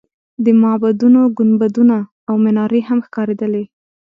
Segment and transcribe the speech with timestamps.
[0.43, 1.97] د معبدونو ګنبدونه
[2.29, 3.63] او منارې هم ښکارېدلې.